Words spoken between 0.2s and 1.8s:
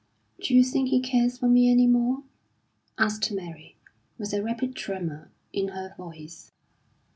"D'you think he cares for me